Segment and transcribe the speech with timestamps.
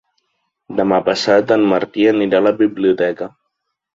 [0.79, 3.29] Demà passat en Martí anirà a la biblioteca.